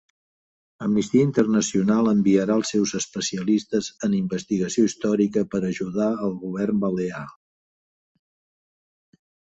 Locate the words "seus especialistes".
2.75-3.89